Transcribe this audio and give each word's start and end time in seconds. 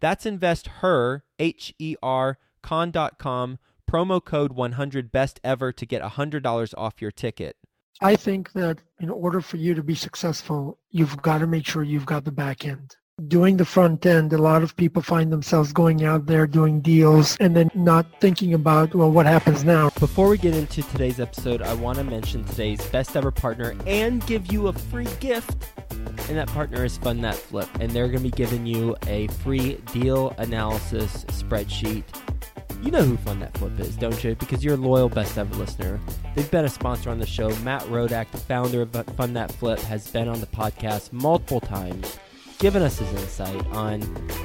That's 0.00 0.26
investher, 0.26 1.24
H 1.38 1.74
E 1.78 1.96
R, 2.02 2.38
con.com 2.62 3.58
promo 3.90 4.24
code 4.24 4.52
100 4.52 5.10
best 5.10 5.40
ever 5.42 5.72
to 5.72 5.84
get 5.84 6.00
$100 6.00 6.74
off 6.78 7.02
your 7.02 7.10
ticket. 7.10 7.56
I 8.00 8.16
think 8.16 8.52
that 8.52 8.78
in 9.00 9.10
order 9.10 9.40
for 9.40 9.56
you 9.56 9.74
to 9.74 9.82
be 9.82 9.94
successful, 9.94 10.78
you've 10.90 11.20
got 11.20 11.38
to 11.38 11.46
make 11.46 11.66
sure 11.66 11.82
you've 11.82 12.06
got 12.06 12.24
the 12.24 12.30
back 12.30 12.64
end. 12.64 12.96
Doing 13.28 13.58
the 13.58 13.64
front 13.66 14.06
end, 14.06 14.32
a 14.32 14.38
lot 14.38 14.62
of 14.62 14.74
people 14.76 15.02
find 15.02 15.30
themselves 15.30 15.74
going 15.74 16.04
out 16.04 16.24
there 16.24 16.46
doing 16.46 16.80
deals 16.80 17.36
and 17.38 17.54
then 17.54 17.70
not 17.74 18.06
thinking 18.20 18.54
about, 18.54 18.94
well, 18.94 19.10
what 19.10 19.26
happens 19.26 19.64
now. 19.64 19.90
Before 19.98 20.28
we 20.28 20.38
get 20.38 20.54
into 20.54 20.82
today's 20.84 21.20
episode, 21.20 21.60
I 21.60 21.74
want 21.74 21.98
to 21.98 22.04
mention 22.04 22.44
today's 22.44 22.86
best 22.86 23.16
ever 23.16 23.30
partner 23.30 23.74
and 23.86 24.24
give 24.26 24.50
you 24.50 24.68
a 24.68 24.72
free 24.72 25.08
gift. 25.18 25.66
And 26.28 26.38
that 26.38 26.48
partner 26.48 26.84
is 26.84 26.98
Fund 26.98 27.22
That 27.24 27.36
Flip. 27.36 27.68
And 27.80 27.90
they're 27.90 28.08
going 28.08 28.18
to 28.18 28.24
be 28.24 28.30
giving 28.30 28.66
you 28.66 28.96
a 29.06 29.26
free 29.28 29.74
deal 29.92 30.34
analysis 30.38 31.24
spreadsheet 31.26 32.04
you 32.82 32.90
know 32.90 33.02
who 33.02 33.16
Fund 33.18 33.42
That 33.42 33.56
Flip 33.58 33.78
is, 33.78 33.96
don't 33.96 34.22
you? 34.24 34.34
Because 34.36 34.64
you're 34.64 34.74
a 34.74 34.78
loyal 34.78 35.08
best 35.08 35.36
ever 35.36 35.54
listener. 35.54 36.00
They've 36.34 36.50
been 36.50 36.64
a 36.64 36.68
sponsor 36.68 37.10
on 37.10 37.18
the 37.18 37.26
show. 37.26 37.54
Matt 37.56 37.82
Rodak, 37.82 38.30
the 38.30 38.38
founder 38.38 38.82
of 38.82 38.92
Fund 39.16 39.36
That 39.36 39.52
Flip, 39.52 39.78
has 39.80 40.08
been 40.08 40.28
on 40.28 40.40
the 40.40 40.46
podcast 40.46 41.12
multiple 41.12 41.60
times, 41.60 42.18
given 42.58 42.82
us 42.82 42.98
his 42.98 43.10
insight 43.12 43.66
on 43.68 44.00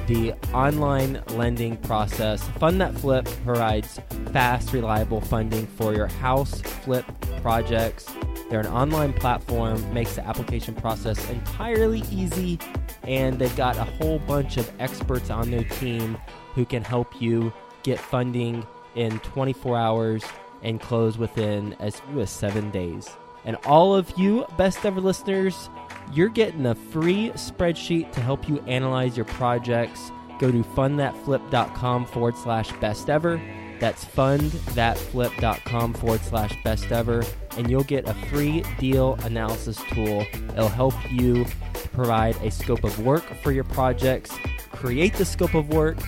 the 0.06 0.34
online 0.52 1.22
lending 1.28 1.76
process. 1.78 2.42
Fund 2.58 2.80
That 2.80 2.94
Flip 2.98 3.26
provides 3.44 4.00
fast, 4.32 4.72
reliable 4.72 5.20
funding 5.22 5.66
for 5.66 5.94
your 5.94 6.06
house 6.06 6.60
flip 6.60 7.06
projects. 7.40 8.06
They're 8.48 8.60
an 8.60 8.66
online 8.66 9.12
platform, 9.12 9.92
makes 9.92 10.14
the 10.14 10.26
application 10.26 10.74
process 10.74 11.28
entirely 11.30 12.02
easy, 12.12 12.58
and 13.02 13.38
they've 13.38 13.56
got 13.56 13.76
a 13.76 13.84
whole 13.84 14.18
bunch 14.20 14.56
of 14.56 14.70
experts 14.78 15.30
on 15.30 15.50
their 15.50 15.64
team 15.64 16.16
who 16.54 16.64
can 16.64 16.84
help 16.84 17.20
you 17.20 17.52
get 17.82 17.98
funding 17.98 18.64
in 18.94 19.18
24 19.20 19.76
hours 19.76 20.24
and 20.62 20.80
close 20.80 21.18
within 21.18 21.74
as 21.80 22.00
few 22.00 22.20
as 22.20 22.30
seven 22.30 22.70
days. 22.70 23.08
And 23.44 23.56
all 23.64 23.94
of 23.94 24.12
you 24.16 24.44
best 24.56 24.84
ever 24.84 25.00
listeners, 25.00 25.70
you're 26.12 26.28
getting 26.28 26.66
a 26.66 26.74
free 26.74 27.30
spreadsheet 27.30 28.12
to 28.12 28.20
help 28.20 28.48
you 28.48 28.58
analyze 28.66 29.16
your 29.16 29.26
projects. 29.26 30.10
Go 30.38 30.50
to 30.50 30.62
fundthatflip.com 30.62 32.06
forward 32.06 32.36
slash 32.36 32.72
best 32.72 33.08
ever. 33.08 33.40
That's 33.78 34.04
fundthatflip.com 34.04 35.94
forward 35.94 36.20
slash 36.22 36.56
best 36.64 36.90
ever. 36.90 37.24
And 37.56 37.70
you'll 37.70 37.84
get 37.84 38.08
a 38.08 38.14
free 38.28 38.62
deal 38.78 39.14
analysis 39.22 39.80
tool. 39.92 40.26
It'll 40.50 40.68
help 40.68 40.94
you 41.10 41.46
provide 41.92 42.36
a 42.42 42.50
scope 42.50 42.84
of 42.84 42.98
work 43.04 43.24
for 43.42 43.52
your 43.52 43.64
projects, 43.64 44.30
create 44.72 45.14
the 45.14 45.24
scope 45.24 45.54
of 45.54 45.68
work, 45.70 45.98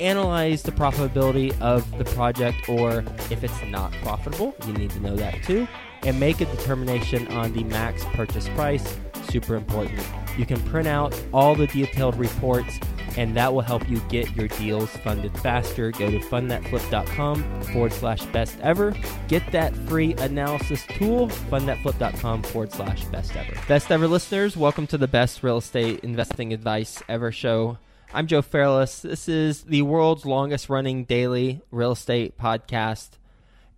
analyze 0.00 0.62
the 0.62 0.72
profitability 0.72 1.58
of 1.60 1.96
the 1.98 2.04
project, 2.04 2.68
or 2.68 3.04
if 3.30 3.42
it's 3.42 3.62
not 3.64 3.92
profitable, 4.02 4.54
you 4.66 4.72
need 4.74 4.90
to 4.90 5.00
know 5.00 5.16
that 5.16 5.42
too, 5.42 5.66
and 6.02 6.20
make 6.20 6.40
a 6.40 6.44
determination 6.44 7.26
on 7.28 7.52
the 7.52 7.64
max 7.64 8.04
purchase 8.12 8.48
price. 8.50 8.96
Super 9.30 9.56
important. 9.56 10.00
You 10.36 10.46
can 10.46 10.60
print 10.62 10.86
out 10.86 11.18
all 11.32 11.54
the 11.54 11.66
detailed 11.66 12.16
reports, 12.16 12.78
and 13.18 13.34
that 13.36 13.52
will 13.52 13.62
help 13.62 13.88
you 13.90 13.98
get 14.08 14.34
your 14.36 14.46
deals 14.46 14.88
funded 14.98 15.36
faster. 15.40 15.90
Go 15.90 16.08
to 16.08 16.20
fundthatflip.com 16.20 17.62
forward 17.64 17.92
slash 17.92 18.24
best 18.26 18.56
ever. 18.60 18.94
Get 19.26 19.42
that 19.50 19.74
free 19.88 20.14
analysis 20.14 20.86
tool, 20.86 21.26
fundthatflip.com 21.26 22.44
forward 22.44 22.72
slash 22.72 23.04
best 23.06 23.34
ever. 23.34 23.60
Best 23.66 23.90
ever 23.90 24.06
listeners, 24.06 24.56
welcome 24.56 24.86
to 24.86 24.96
the 24.96 25.08
best 25.08 25.42
real 25.42 25.58
estate 25.58 25.98
investing 26.04 26.52
advice 26.52 27.02
ever 27.08 27.32
show. 27.32 27.78
I'm 28.14 28.28
Joe 28.28 28.40
Fairless. 28.40 29.00
This 29.00 29.28
is 29.28 29.64
the 29.64 29.82
world's 29.82 30.24
longest 30.24 30.68
running 30.68 31.02
daily 31.02 31.60
real 31.72 31.92
estate 31.92 32.38
podcast. 32.38 33.10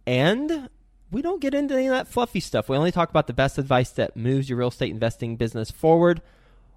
And 0.06 0.68
we 1.10 1.22
don't 1.22 1.40
get 1.40 1.54
into 1.54 1.74
any 1.74 1.86
of 1.86 1.94
that 1.94 2.08
fluffy 2.08 2.40
stuff. 2.40 2.68
We 2.68 2.76
only 2.76 2.92
talk 2.92 3.08
about 3.08 3.26
the 3.26 3.32
best 3.32 3.56
advice 3.56 3.88
that 3.92 4.18
moves 4.18 4.50
your 4.50 4.58
real 4.58 4.68
estate 4.68 4.90
investing 4.90 5.36
business 5.36 5.70
forward. 5.70 6.20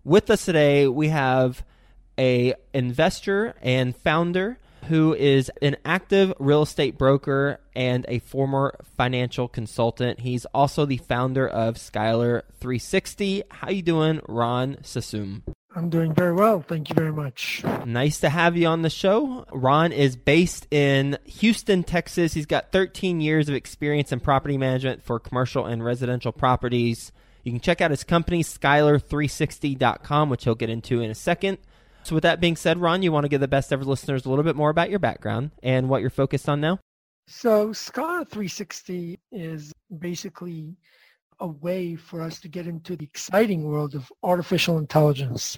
With 0.06 0.30
us 0.30 0.46
today, 0.46 0.88
we 0.88 1.10
have 1.10 1.66
a 2.18 2.54
investor 2.74 3.56
and 3.62 3.96
founder 3.96 4.58
who 4.86 5.14
is 5.14 5.50
an 5.62 5.78
active 5.86 6.34
real 6.40 6.62
estate 6.62 6.98
broker 6.98 7.60
and 7.76 8.06
a 8.08 8.20
former 8.20 8.76
financial 8.98 9.48
consultant. 9.48 10.20
He's 10.20 10.46
also 10.48 10.86
the 10.86 10.98
founder 10.98 11.48
of 11.48 11.76
Skylar 11.76 12.44
360. 12.60 13.44
How 13.50 13.70
you 13.70 13.82
doing, 13.82 14.22
Ron 14.28 14.78
Sassoon? 14.82 15.44
I'm 15.76 15.90
doing 15.90 16.14
very 16.14 16.34
well. 16.34 16.62
Thank 16.62 16.90
you 16.90 16.96
very 16.96 17.12
much. 17.12 17.64
Nice 17.86 18.20
to 18.20 18.30
have 18.30 18.56
you 18.56 18.68
on 18.68 18.84
the 18.84 18.92
show. 18.92 19.46
Ron 19.52 19.92
is 19.92 20.16
based 20.16 20.68
in 20.70 21.18
Houston, 21.26 21.84
Texas. 21.84 22.34
He's 22.34 22.46
got 22.46 22.72
13 22.72 23.22
years 23.22 23.50
of 23.50 23.56
experience 23.56 24.12
in 24.12 24.20
property 24.20 24.58
management 24.58 25.04
for 25.04 25.20
commercial 25.20 25.66
and 25.66 25.84
residential 25.84 26.32
properties. 26.32 27.12
You 27.44 27.52
can 27.52 27.60
check 27.60 27.82
out 27.82 27.90
his 27.92 28.04
company, 28.04 28.44
Skylar360.com, 28.44 30.30
which 30.30 30.44
he'll 30.44 30.56
get 30.56 30.70
into 30.70 31.02
in 31.02 31.10
a 31.10 31.16
second. 31.16 31.58
So, 32.04 32.16
with 32.16 32.24
that 32.24 32.42
being 32.42 32.58
said, 32.58 32.80
Ron, 32.80 33.02
you 33.02 33.12
want 33.12 33.24
to 33.24 33.30
give 33.30 33.42
the 33.42 33.48
best 33.48 33.72
ever 33.72 33.84
listeners 33.84 34.26
a 34.26 34.30
little 34.30 34.44
bit 34.44 34.56
more 34.56 34.70
about 34.70 34.90
your 34.90 35.00
background 35.00 35.52
and 35.64 35.88
what 35.88 36.02
you're 36.02 36.10
focused 36.10 36.50
on 36.50 36.60
now? 36.60 36.80
So, 37.28 37.70
Skylar 37.70 38.28
360 38.30 39.20
is 39.32 39.72
basically 40.00 40.76
a 41.40 41.48
way 41.48 41.96
for 41.96 42.22
us 42.22 42.42
to 42.42 42.50
get 42.50 42.68
into 42.68 42.96
the 42.96 43.06
exciting 43.06 43.64
world 43.64 43.96
of 43.96 44.12
artificial 44.22 44.78
intelligence. 44.78 45.58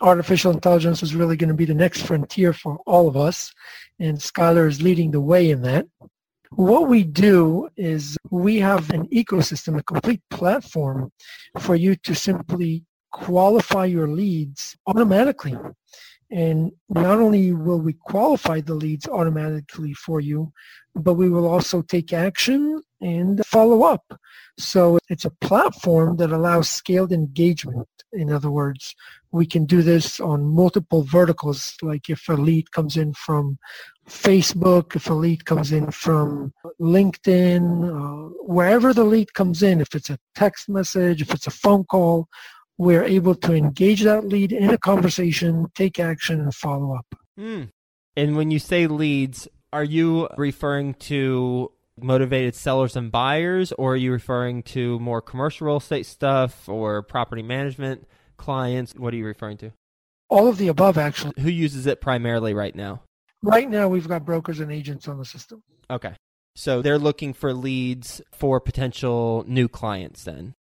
Artificial 0.00 0.52
intelligence 0.52 1.02
is 1.02 1.14
really 1.14 1.36
going 1.36 1.48
to 1.48 1.54
be 1.54 1.64
the 1.64 1.74
next 1.74 2.02
frontier 2.02 2.52
for 2.52 2.78
all 2.86 3.08
of 3.08 3.16
us, 3.16 3.52
and 3.98 4.16
Skylar 4.16 4.68
is 4.68 4.80
leading 4.80 5.10
the 5.10 5.20
way 5.20 5.50
in 5.50 5.62
that. 5.62 5.86
What 6.50 6.88
we 6.88 7.04
do 7.04 7.68
is 7.76 8.16
we 8.30 8.58
have 8.58 8.90
an 8.90 9.06
ecosystem, 9.08 9.78
a 9.78 9.82
complete 9.82 10.22
platform 10.30 11.12
for 11.58 11.76
you 11.76 11.96
to 11.96 12.14
simply 12.14 12.84
qualify 13.12 13.84
your 13.86 14.08
leads 14.08 14.76
automatically. 14.86 15.56
And 16.30 16.70
not 16.88 17.18
only 17.18 17.52
will 17.52 17.80
we 17.80 17.94
qualify 17.94 18.60
the 18.60 18.74
leads 18.74 19.08
automatically 19.08 19.94
for 19.94 20.20
you, 20.20 20.52
but 20.94 21.14
we 21.14 21.28
will 21.28 21.48
also 21.48 21.82
take 21.82 22.12
action 22.12 22.82
and 23.00 23.44
follow 23.44 23.82
up. 23.82 24.04
So 24.58 24.98
it's 25.08 25.24
a 25.24 25.30
platform 25.30 26.18
that 26.18 26.30
allows 26.30 26.68
scaled 26.68 27.12
engagement. 27.12 27.88
In 28.12 28.30
other 28.32 28.50
words, 28.50 28.94
we 29.32 29.46
can 29.46 29.64
do 29.64 29.82
this 29.82 30.20
on 30.20 30.44
multiple 30.44 31.02
verticals, 31.02 31.76
like 31.82 32.10
if 32.10 32.28
a 32.28 32.34
lead 32.34 32.70
comes 32.72 32.96
in 32.96 33.14
from 33.14 33.58
Facebook, 34.08 34.96
if 34.96 35.08
a 35.08 35.14
lead 35.14 35.44
comes 35.44 35.72
in 35.72 35.90
from 35.90 36.52
LinkedIn, 36.80 37.64
uh, 37.88 38.34
wherever 38.42 38.92
the 38.92 39.04
lead 39.04 39.32
comes 39.34 39.62
in, 39.62 39.80
if 39.80 39.94
it's 39.94 40.10
a 40.10 40.18
text 40.34 40.68
message, 40.68 41.22
if 41.22 41.32
it's 41.32 41.46
a 41.46 41.52
phone 41.52 41.84
call, 41.84 42.28
we're 42.80 43.04
able 43.04 43.34
to 43.34 43.52
engage 43.52 44.04
that 44.04 44.26
lead 44.26 44.52
in 44.52 44.70
a 44.70 44.78
conversation, 44.78 45.70
take 45.74 46.00
action, 46.00 46.40
and 46.40 46.54
follow 46.54 46.96
up. 46.96 47.04
Mm. 47.38 47.68
And 48.16 48.36
when 48.38 48.50
you 48.50 48.58
say 48.58 48.86
leads, 48.86 49.46
are 49.70 49.84
you 49.84 50.28
referring 50.38 50.94
to 50.94 51.72
motivated 52.00 52.54
sellers 52.54 52.96
and 52.96 53.12
buyers, 53.12 53.70
or 53.72 53.92
are 53.92 53.96
you 53.96 54.10
referring 54.10 54.62
to 54.62 54.98
more 54.98 55.20
commercial 55.20 55.66
real 55.66 55.76
estate 55.76 56.06
stuff 56.06 56.70
or 56.70 57.02
property 57.02 57.42
management 57.42 58.08
clients? 58.38 58.94
What 58.96 59.12
are 59.12 59.18
you 59.18 59.26
referring 59.26 59.58
to? 59.58 59.72
All 60.30 60.48
of 60.48 60.56
the 60.56 60.68
above, 60.68 60.96
actually. 60.96 61.34
Who 61.38 61.50
uses 61.50 61.84
it 61.84 62.00
primarily 62.00 62.54
right 62.54 62.74
now? 62.74 63.02
Right 63.42 63.68
now, 63.68 63.88
we've 63.88 64.08
got 64.08 64.24
brokers 64.24 64.58
and 64.58 64.72
agents 64.72 65.06
on 65.06 65.18
the 65.18 65.26
system. 65.26 65.62
Okay. 65.90 66.14
So 66.56 66.80
they're 66.80 66.98
looking 66.98 67.34
for 67.34 67.52
leads 67.52 68.22
for 68.32 68.58
potential 68.58 69.44
new 69.46 69.68
clients 69.68 70.24
then. 70.24 70.54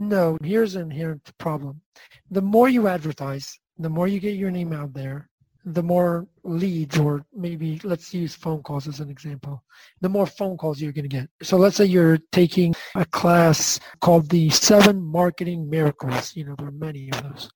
No, 0.00 0.38
here's 0.42 0.76
an 0.76 0.90
inherent 0.90 1.30
problem. 1.36 1.82
The 2.30 2.40
more 2.40 2.70
you 2.70 2.88
advertise, 2.88 3.60
the 3.78 3.90
more 3.90 4.08
you 4.08 4.18
get 4.18 4.36
your 4.36 4.50
name 4.50 4.72
out 4.72 4.94
there, 4.94 5.28
the 5.66 5.82
more 5.82 6.26
leads, 6.42 6.96
or 6.98 7.26
maybe 7.34 7.78
let's 7.84 8.14
use 8.14 8.34
phone 8.34 8.62
calls 8.62 8.88
as 8.88 9.00
an 9.00 9.10
example, 9.10 9.62
the 10.00 10.08
more 10.08 10.24
phone 10.24 10.56
calls 10.56 10.80
you're 10.80 10.92
going 10.92 11.08
to 11.08 11.16
get. 11.16 11.28
So 11.42 11.58
let's 11.58 11.76
say 11.76 11.84
you're 11.84 12.18
taking 12.32 12.74
a 12.94 13.04
class 13.04 13.78
called 14.00 14.30
the 14.30 14.48
Seven 14.48 15.02
Marketing 15.02 15.68
Miracles. 15.68 16.34
You 16.34 16.46
know, 16.46 16.54
there 16.56 16.68
are 16.68 16.72
many 16.72 17.10
of 17.12 17.22
those. 17.22 17.50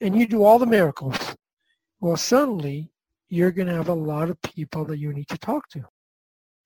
And 0.00 0.16
you 0.16 0.28
do 0.28 0.44
all 0.44 0.60
the 0.60 0.66
miracles. 0.66 1.18
Well, 2.00 2.16
suddenly 2.16 2.92
you're 3.28 3.50
going 3.50 3.66
to 3.66 3.74
have 3.74 3.88
a 3.88 3.92
lot 3.92 4.30
of 4.30 4.40
people 4.42 4.84
that 4.84 4.98
you 4.98 5.12
need 5.12 5.28
to 5.30 5.38
talk 5.38 5.68
to. 5.70 5.82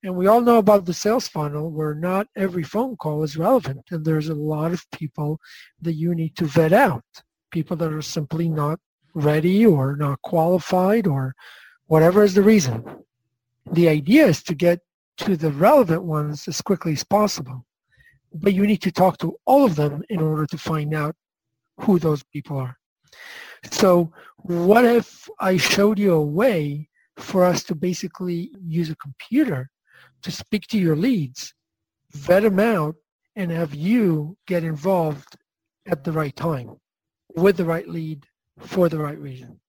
And 0.03 0.15
we 0.17 0.27
all 0.27 0.41
know 0.41 0.57
about 0.57 0.85
the 0.85 0.93
sales 0.93 1.29
funnel 1.29 1.71
where 1.71 1.95
not 1.95 2.27
every 2.35 2.63
phone 2.63 2.97
call 2.97 3.23
is 3.23 3.37
relevant. 3.37 3.85
And 3.89 4.03
there's 4.03 4.27
a 4.27 4.35
lot 4.35 4.73
of 4.73 4.89
people 4.91 5.39
that 5.81 5.93
you 5.93 6.13
need 6.13 6.35
to 6.35 6.45
vet 6.45 6.73
out, 6.73 7.05
people 7.51 7.77
that 7.77 7.93
are 7.93 8.01
simply 8.01 8.49
not 8.49 8.79
ready 9.13 9.65
or 9.65 9.95
not 9.95 10.21
qualified 10.21 11.07
or 11.07 11.33
whatever 11.85 12.21
is 12.23 12.33
the 12.33 12.41
reason. 12.41 12.83
The 13.71 13.87
idea 13.87 14.27
is 14.27 14.43
to 14.43 14.53
get 14.53 14.79
to 15.17 15.37
the 15.37 15.51
relevant 15.51 16.03
ones 16.03 16.49
as 16.49 16.61
quickly 16.61 16.93
as 16.93 17.03
possible. 17.05 17.65
But 18.33 18.53
you 18.53 18.67
need 18.67 18.81
to 18.81 18.91
talk 18.91 19.19
to 19.19 19.37
all 19.45 19.63
of 19.63 19.75
them 19.77 20.03
in 20.09 20.19
order 20.19 20.45
to 20.47 20.57
find 20.57 20.93
out 20.93 21.15
who 21.79 21.97
those 21.97 22.23
people 22.23 22.57
are. 22.57 22.77
So 23.71 24.11
what 24.37 24.83
if 24.83 25.29
I 25.39 25.55
showed 25.55 25.97
you 25.97 26.13
a 26.13 26.21
way 26.21 26.89
for 27.17 27.45
us 27.45 27.63
to 27.63 27.75
basically 27.75 28.51
use 28.65 28.89
a 28.89 28.95
computer 28.97 29.69
to 30.23 30.31
speak 30.31 30.67
to 30.67 30.79
your 30.79 30.95
leads, 30.95 31.53
vet 32.11 32.43
them 32.43 32.59
out, 32.59 32.95
and 33.35 33.51
have 33.51 33.73
you 33.73 34.37
get 34.47 34.63
involved 34.63 35.37
at 35.85 36.03
the 36.03 36.11
right 36.11 36.35
time 36.35 36.77
with 37.35 37.57
the 37.57 37.65
right 37.65 37.87
lead 37.87 38.25
for 38.59 38.89
the 38.89 38.99
right 38.99 39.19
reason. 39.19 39.59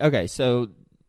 Okay, 0.00 0.26
so 0.26 0.68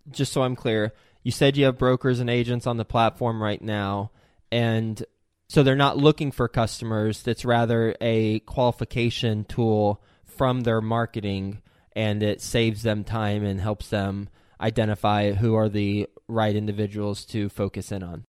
just 0.10 0.34
so 0.34 0.44
I'm 0.44 0.56
clear, 0.56 0.94
you 1.24 1.32
said 1.32 1.58
you 1.58 1.66
have 1.66 1.78
brokers 1.78 2.20
and 2.20 2.30
agents 2.30 2.66
on 2.66 2.78
the 2.78 2.86
platform 2.86 3.42
right 3.42 3.62
now, 3.62 4.12
and 4.52 5.04
so 5.48 5.64
they're 5.64 5.76
not 5.76 5.98
looking 5.98 6.32
for 6.32 6.48
customers. 6.48 7.22
That's 7.24 7.46
rather 7.46 7.96
a 8.02 8.40
qualification 8.42 9.44
tool 9.46 10.02
from 10.26 10.62
their 10.62 10.82
marketing, 10.82 11.62
and 11.96 12.24
it 12.24 12.42
saves 12.42 12.84
them 12.84 13.04
time 13.04 13.44
and 13.44 13.60
helps 13.60 13.90
them 13.90 14.30
identify 14.62 15.34
who 15.34 15.56
are 15.56 15.70
the 15.70 16.08
right 16.28 16.56
individuals 16.56 17.26
to 17.26 17.50
focus 17.50 17.92
in 17.92 18.04
on. 18.04 18.26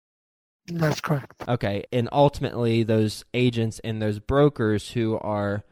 That's 0.66 1.00
correct. 1.00 1.43
Okay, 1.46 1.84
and 1.93 2.08
ultimately, 2.11 2.82
those 2.82 3.25
agents 3.34 3.81
and 3.84 4.00
those 4.00 4.19
brokers 4.19 4.90
who 4.90 5.19
are 5.19 5.64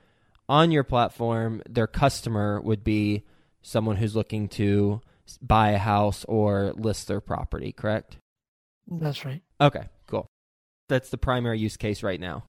on 0.48 0.70
your 0.70 0.84
platform, 0.84 1.62
their 1.68 1.86
customer 1.86 2.60
would 2.60 2.84
be 2.84 3.24
someone 3.62 3.96
who's 3.96 4.14
looking 4.14 4.48
to 4.48 5.00
buy 5.40 5.70
a 5.70 5.78
house 5.78 6.24
or 6.28 6.72
list 6.76 7.08
their 7.08 7.20
property, 7.20 7.72
correct? 7.72 8.18
That's 8.86 9.24
right. 9.24 9.40
Okay, 9.60 9.88
cool. 10.06 10.26
That's 10.88 11.08
the 11.08 11.18
primary 11.18 11.58
use 11.58 11.76
case 11.76 12.02
right 12.02 12.20
now. 12.20 12.44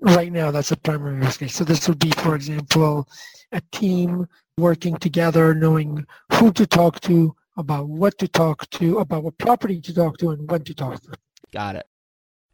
Right 0.00 0.30
now, 0.30 0.52
that's 0.52 0.68
the 0.68 0.76
primary 0.76 1.24
use 1.24 1.36
case. 1.36 1.56
So 1.56 1.64
this 1.64 1.88
would 1.88 1.98
be, 1.98 2.10
for 2.10 2.36
example, 2.36 3.08
a 3.50 3.60
team 3.72 4.28
working 4.56 4.96
together, 4.98 5.54
knowing 5.54 6.06
who 6.34 6.52
to 6.52 6.66
talk 6.66 7.00
to, 7.00 7.34
about 7.56 7.88
what 7.88 8.16
to 8.18 8.28
talk 8.28 8.70
to, 8.70 8.98
about 8.98 9.24
what 9.24 9.36
property 9.38 9.80
to 9.80 9.92
talk 9.92 10.16
to, 10.18 10.30
and 10.30 10.48
when 10.48 10.62
to 10.62 10.74
talk 10.74 11.00
to. 11.02 11.12
Got 11.52 11.76
it. 11.76 11.86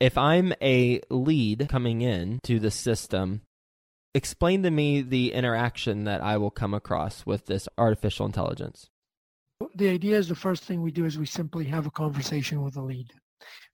If 0.00 0.18
I'm 0.18 0.52
a 0.60 1.00
lead 1.10 1.68
coming 1.68 2.02
in 2.02 2.40
to 2.44 2.58
the 2.58 2.70
system, 2.70 3.42
explain 4.14 4.62
to 4.62 4.70
me 4.70 5.02
the 5.02 5.32
interaction 5.32 6.04
that 6.04 6.20
I 6.20 6.36
will 6.36 6.50
come 6.50 6.74
across 6.74 7.24
with 7.24 7.46
this 7.46 7.68
artificial 7.78 8.26
intelligence. 8.26 8.88
The 9.76 9.88
idea 9.88 10.18
is 10.18 10.28
the 10.28 10.34
first 10.34 10.64
thing 10.64 10.82
we 10.82 10.90
do 10.90 11.04
is 11.04 11.18
we 11.18 11.26
simply 11.26 11.64
have 11.66 11.86
a 11.86 11.90
conversation 11.90 12.62
with 12.62 12.74
the 12.74 12.82
lead. 12.82 13.12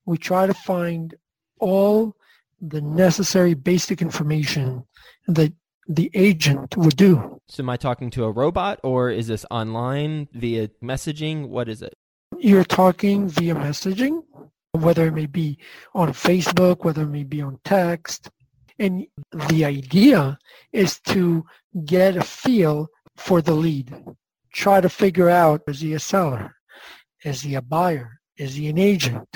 We 0.05 0.17
try 0.17 0.47
to 0.47 0.53
find 0.53 1.15
all 1.59 2.15
the 2.61 2.81
necessary 2.81 3.53
basic 3.53 4.01
information 4.01 4.85
that 5.27 5.53
the 5.87 6.11
agent 6.13 6.77
would 6.77 6.95
do. 6.95 7.39
So 7.47 7.63
am 7.63 7.69
I 7.69 7.77
talking 7.77 8.09
to 8.11 8.23
a 8.23 8.31
robot 8.31 8.79
or 8.83 9.09
is 9.09 9.27
this 9.27 9.45
online 9.51 10.29
via 10.33 10.69
messaging? 10.81 11.49
What 11.49 11.67
is 11.67 11.81
it? 11.81 11.93
You're 12.37 12.63
talking 12.63 13.27
via 13.27 13.55
messaging, 13.55 14.21
whether 14.73 15.07
it 15.07 15.13
may 15.13 15.25
be 15.25 15.57
on 15.93 16.09
Facebook, 16.09 16.83
whether 16.83 17.03
it 17.03 17.07
may 17.09 17.23
be 17.23 17.41
on 17.41 17.59
text, 17.65 18.29
and 18.79 19.05
the 19.49 19.65
idea 19.65 20.37
is 20.71 20.99
to 21.01 21.45
get 21.85 22.17
a 22.17 22.23
feel 22.23 22.87
for 23.17 23.41
the 23.41 23.53
lead. 23.53 23.93
Try 24.53 24.81
to 24.81 24.89
figure 24.89 25.29
out, 25.29 25.61
is 25.67 25.81
he 25.81 25.93
a 25.93 25.99
seller? 25.99 26.55
Is 27.23 27.41
he 27.41 27.55
a 27.55 27.61
buyer? 27.61 28.19
Is 28.37 28.55
he 28.55 28.69
an 28.69 28.77
agent? 28.77 29.27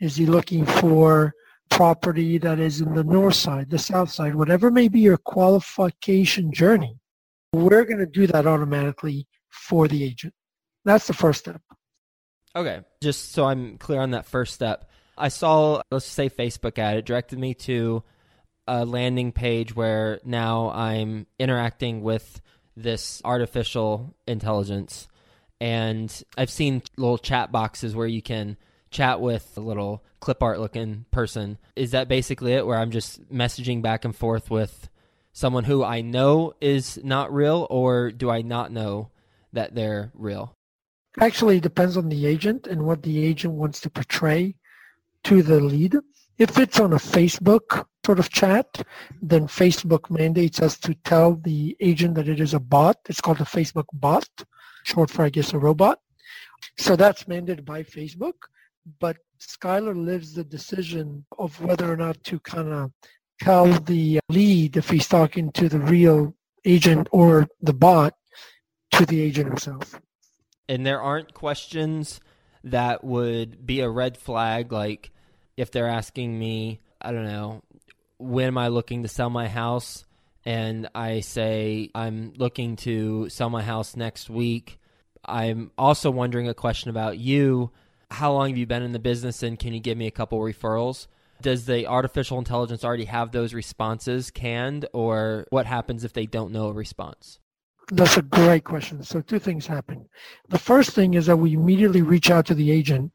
Is 0.00 0.16
he 0.16 0.26
looking 0.26 0.64
for 0.64 1.34
property 1.70 2.38
that 2.38 2.58
is 2.58 2.80
in 2.80 2.94
the 2.94 3.04
north 3.04 3.34
side, 3.34 3.70
the 3.70 3.78
south 3.78 4.10
side, 4.10 4.34
whatever 4.34 4.70
may 4.70 4.88
be 4.88 5.00
your 5.00 5.18
qualification 5.18 6.52
journey? 6.52 6.98
We're 7.52 7.84
going 7.84 7.98
to 7.98 8.06
do 8.06 8.26
that 8.28 8.46
automatically 8.46 9.26
for 9.50 9.86
the 9.86 10.02
agent. 10.02 10.34
That's 10.84 11.06
the 11.06 11.14
first 11.14 11.40
step. 11.40 11.60
Okay, 12.58 12.80
just 13.00 13.30
so 13.30 13.44
I'm 13.44 13.78
clear 13.78 14.00
on 14.00 14.10
that 14.10 14.26
first 14.26 14.52
step. 14.52 14.90
I 15.16 15.28
saw, 15.28 15.80
let's 15.92 16.04
say, 16.04 16.28
Facebook 16.28 16.76
ad. 16.76 16.96
It 16.96 17.06
directed 17.06 17.38
me 17.38 17.54
to 17.54 18.02
a 18.66 18.84
landing 18.84 19.30
page 19.30 19.76
where 19.76 20.18
now 20.24 20.70
I'm 20.70 21.28
interacting 21.38 22.02
with 22.02 22.40
this 22.76 23.22
artificial 23.24 24.12
intelligence. 24.26 25.06
And 25.60 26.12
I've 26.36 26.50
seen 26.50 26.82
little 26.96 27.16
chat 27.16 27.52
boxes 27.52 27.94
where 27.94 28.08
you 28.08 28.22
can 28.22 28.56
chat 28.90 29.20
with 29.20 29.52
a 29.56 29.60
little 29.60 30.04
clip 30.18 30.42
art 30.42 30.58
looking 30.58 31.04
person. 31.12 31.58
Is 31.76 31.92
that 31.92 32.08
basically 32.08 32.54
it, 32.54 32.66
where 32.66 32.78
I'm 32.78 32.90
just 32.90 33.32
messaging 33.32 33.82
back 33.82 34.04
and 34.04 34.16
forth 34.16 34.50
with 34.50 34.88
someone 35.32 35.62
who 35.62 35.84
I 35.84 36.00
know 36.00 36.54
is 36.60 36.98
not 37.04 37.32
real, 37.32 37.68
or 37.70 38.10
do 38.10 38.30
I 38.30 38.42
not 38.42 38.72
know 38.72 39.10
that 39.52 39.76
they're 39.76 40.10
real? 40.14 40.57
Actually, 41.20 41.56
it 41.56 41.64
depends 41.64 41.96
on 41.96 42.08
the 42.08 42.26
agent 42.26 42.68
and 42.68 42.80
what 42.84 43.02
the 43.02 43.24
agent 43.24 43.54
wants 43.54 43.80
to 43.80 43.90
portray 43.90 44.54
to 45.24 45.42
the 45.42 45.58
lead. 45.58 45.96
If 46.38 46.58
it's 46.58 46.78
on 46.78 46.92
a 46.92 46.96
Facebook 46.96 47.84
sort 48.06 48.20
of 48.20 48.30
chat, 48.30 48.86
then 49.20 49.48
Facebook 49.48 50.10
mandates 50.10 50.62
us 50.62 50.78
to 50.78 50.94
tell 51.04 51.34
the 51.34 51.76
agent 51.80 52.14
that 52.14 52.28
it 52.28 52.38
is 52.38 52.54
a 52.54 52.60
bot. 52.60 52.98
It's 53.08 53.20
called 53.20 53.40
a 53.40 53.44
Facebook 53.44 53.86
bot, 53.94 54.28
short 54.84 55.10
for, 55.10 55.24
I 55.24 55.28
guess, 55.28 55.52
a 55.52 55.58
robot. 55.58 55.98
So 56.78 56.94
that's 56.94 57.24
mandated 57.24 57.64
by 57.64 57.82
Facebook. 57.82 58.34
But 59.00 59.16
Skylar 59.40 59.96
lives 59.96 60.34
the 60.34 60.44
decision 60.44 61.24
of 61.36 61.60
whether 61.60 61.92
or 61.92 61.96
not 61.96 62.22
to 62.24 62.38
kind 62.40 62.72
of 62.72 62.92
tell 63.40 63.66
the 63.66 64.20
lead 64.28 64.76
if 64.76 64.88
he's 64.88 65.08
talking 65.08 65.50
to 65.52 65.68
the 65.68 65.80
real 65.80 66.32
agent 66.64 67.08
or 67.10 67.48
the 67.60 67.72
bot 67.72 68.14
to 68.92 69.04
the 69.04 69.20
agent 69.20 69.48
himself. 69.48 70.00
And 70.68 70.84
there 70.84 71.00
aren't 71.00 71.34
questions 71.34 72.20
that 72.64 73.02
would 73.02 73.64
be 73.66 73.80
a 73.80 73.88
red 73.88 74.16
flag 74.16 74.72
like 74.72 75.10
if 75.56 75.70
they're 75.70 75.88
asking 75.88 76.38
me, 76.38 76.80
I 77.00 77.12
don't 77.12 77.24
know, 77.24 77.62
when 78.18 78.48
am 78.48 78.58
I 78.58 78.68
looking 78.68 79.02
to 79.02 79.08
sell 79.08 79.30
my 79.30 79.48
house? 79.48 80.04
And 80.44 80.88
I 80.94 81.20
say, 81.20 81.90
I'm 81.94 82.32
looking 82.36 82.76
to 82.76 83.28
sell 83.28 83.50
my 83.50 83.62
house 83.62 83.96
next 83.96 84.30
week. 84.30 84.78
I'm 85.24 85.70
also 85.76 86.10
wondering 86.10 86.48
a 86.48 86.54
question 86.54 86.90
about 86.90 87.18
you. 87.18 87.70
How 88.10 88.32
long 88.32 88.48
have 88.48 88.56
you 88.58 88.66
been 88.66 88.82
in 88.82 88.92
the 88.92 88.98
business 88.98 89.42
and 89.42 89.58
can 89.58 89.74
you 89.74 89.80
give 89.80 89.98
me 89.98 90.06
a 90.06 90.12
couple 90.12 90.38
referrals? 90.38 91.06
Does 91.42 91.66
the 91.66 91.86
artificial 91.86 92.38
intelligence 92.38 92.84
already 92.84 93.04
have 93.04 93.30
those 93.30 93.54
responses 93.54 94.30
canned, 94.30 94.86
or 94.92 95.46
what 95.50 95.66
happens 95.66 96.02
if 96.02 96.12
they 96.12 96.26
don't 96.26 96.52
know 96.52 96.68
a 96.68 96.72
response? 96.72 97.38
That's 97.90 98.16
a 98.16 98.22
great 98.22 98.64
question. 98.64 99.02
So, 99.02 99.20
two 99.20 99.38
things 99.38 99.66
happen. 99.66 100.06
The 100.48 100.58
first 100.58 100.90
thing 100.90 101.14
is 101.14 101.26
that 101.26 101.36
we 101.36 101.54
immediately 101.54 102.02
reach 102.02 102.30
out 102.30 102.46
to 102.46 102.54
the 102.54 102.70
agent 102.70 103.12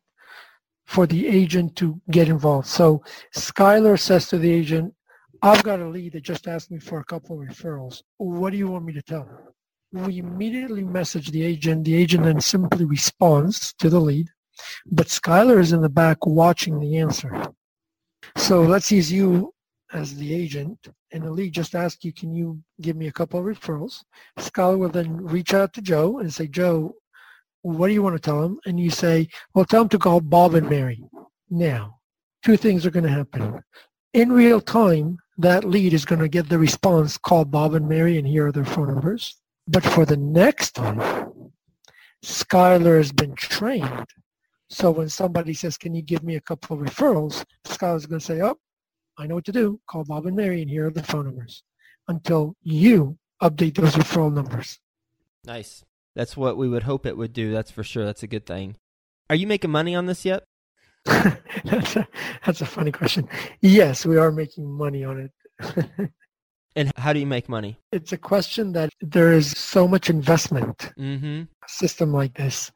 for 0.85 1.07
the 1.07 1.27
agent 1.27 1.75
to 1.77 1.99
get 2.11 2.29
involved. 2.29 2.67
So 2.67 3.03
Skylar 3.35 3.99
says 3.99 4.27
to 4.29 4.37
the 4.37 4.51
agent, 4.51 4.93
I've 5.41 5.63
got 5.63 5.79
a 5.79 5.87
lead 5.87 6.13
that 6.13 6.23
just 6.23 6.47
asked 6.47 6.71
me 6.71 6.79
for 6.79 6.99
a 6.99 7.05
couple 7.05 7.41
of 7.41 7.47
referrals. 7.47 8.01
What 8.17 8.51
do 8.51 8.57
you 8.57 8.67
want 8.67 8.85
me 8.85 8.93
to 8.93 9.01
tell 9.01 9.23
her? 9.23 9.53
We 9.91 10.19
immediately 10.19 10.83
message 10.83 11.31
the 11.31 11.43
agent. 11.43 11.85
The 11.85 11.95
agent 11.95 12.23
then 12.23 12.39
simply 12.41 12.85
responds 12.85 13.73
to 13.73 13.89
the 13.89 13.99
lead, 13.99 14.29
but 14.91 15.07
Skylar 15.07 15.59
is 15.59 15.73
in 15.73 15.81
the 15.81 15.89
back 15.89 16.25
watching 16.25 16.79
the 16.79 16.97
answer. 16.97 17.47
So 18.37 18.61
let's 18.61 18.91
use 18.91 19.11
you 19.11 19.52
as 19.93 20.15
the 20.15 20.33
agent, 20.33 20.87
and 21.11 21.23
the 21.23 21.31
lead 21.31 21.53
just 21.53 21.75
asks 21.75 22.03
you, 22.03 22.11
can 22.11 22.33
you 22.33 22.59
give 22.81 22.95
me 22.95 23.07
a 23.07 23.11
couple 23.11 23.39
of 23.39 23.45
referrals? 23.45 24.03
Skylar 24.39 24.77
will 24.77 24.89
then 24.89 25.15
reach 25.17 25.53
out 25.53 25.73
to 25.73 25.81
Joe 25.81 26.19
and 26.19 26.33
say, 26.33 26.47
Joe, 26.47 26.95
what 27.61 27.87
do 27.87 27.93
you 27.93 28.03
want 28.03 28.15
to 28.15 28.21
tell 28.21 28.43
him? 28.43 28.59
And 28.65 28.79
you 28.79 28.89
say, 28.89 29.29
well, 29.53 29.65
tell 29.65 29.83
him 29.83 29.89
to 29.89 29.99
call 29.99 30.19
Bob 30.19 30.55
and 30.55 30.69
Mary. 30.69 31.01
Now, 31.49 31.99
two 32.43 32.57
things 32.57 32.85
are 32.85 32.91
going 32.91 33.05
to 33.05 33.09
happen. 33.09 33.63
In 34.13 34.31
real 34.31 34.59
time, 34.59 35.17
that 35.37 35.63
lead 35.63 35.93
is 35.93 36.05
going 36.05 36.21
to 36.21 36.27
get 36.27 36.49
the 36.49 36.59
response, 36.59 37.17
call 37.17 37.45
Bob 37.45 37.73
and 37.73 37.87
Mary 37.87 38.17
and 38.17 38.27
here 38.27 38.47
are 38.47 38.51
their 38.51 38.65
phone 38.65 38.87
numbers. 38.87 39.37
But 39.67 39.83
for 39.83 40.05
the 40.05 40.17
next 40.17 40.71
time, 40.71 41.51
Skylar 42.23 42.97
has 42.97 43.11
been 43.11 43.35
trained. 43.35 44.05
So 44.69 44.91
when 44.91 45.09
somebody 45.09 45.53
says, 45.53 45.77
can 45.77 45.93
you 45.93 46.01
give 46.01 46.23
me 46.23 46.35
a 46.35 46.41
couple 46.41 46.75
of 46.75 46.85
referrals, 46.85 47.45
Skylar's 47.65 48.05
going 48.05 48.19
to 48.19 48.25
say, 48.25 48.41
oh, 48.41 48.57
I 49.17 49.27
know 49.27 49.35
what 49.35 49.45
to 49.45 49.51
do. 49.51 49.79
Call 49.87 50.03
Bob 50.03 50.25
and 50.25 50.35
Mary 50.35 50.61
and 50.61 50.69
here 50.69 50.87
are 50.87 50.91
the 50.91 51.03
phone 51.03 51.25
numbers 51.25 51.63
until 52.07 52.55
you 52.61 53.17
update 53.41 53.75
those 53.75 53.95
referral 53.95 54.33
numbers. 54.33 54.79
Nice. 55.45 55.83
That's 56.15 56.37
what 56.37 56.57
we 56.57 56.69
would 56.69 56.83
hope 56.83 57.05
it 57.05 57.17
would 57.17 57.33
do. 57.33 57.51
That's 57.51 57.71
for 57.71 57.83
sure. 57.83 58.05
That's 58.05 58.23
a 58.23 58.27
good 58.27 58.45
thing. 58.45 58.77
Are 59.29 59.35
you 59.35 59.47
making 59.47 59.71
money 59.71 59.95
on 59.95 60.05
this 60.05 60.25
yet? 60.25 60.43
that's, 61.05 61.95
a, 61.95 62.07
that's 62.45 62.61
a 62.61 62.65
funny 62.65 62.91
question. 62.91 63.27
Yes, 63.61 64.05
we 64.05 64.17
are 64.17 64.31
making 64.31 64.69
money 64.69 65.03
on 65.03 65.29
it. 65.59 66.11
and 66.75 66.91
how 66.97 67.13
do 67.13 67.19
you 67.19 67.25
make 67.25 67.49
money? 67.49 67.77
It's 67.91 68.13
a 68.13 68.17
question 68.17 68.73
that 68.73 68.89
there 69.01 69.33
is 69.33 69.51
so 69.57 69.87
much 69.87 70.09
investment 70.09 70.91
mm-hmm. 70.97 71.43
a 71.43 71.69
system 71.69 72.13
like 72.13 72.35
this 72.35 72.71